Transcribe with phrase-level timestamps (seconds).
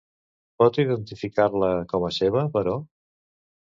[0.63, 2.79] Pot identificar-la com a seva, però?